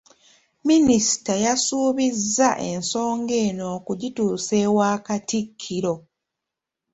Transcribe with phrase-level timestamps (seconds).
[0.67, 5.95] Minisita yasuubizza ensonga eno okugituusa ewa Katikkiro.